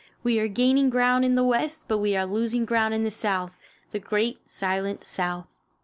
[0.23, 3.59] We are gaining ground in the West, but we are losing ground in the South,
[3.91, 5.45] the great, silent South.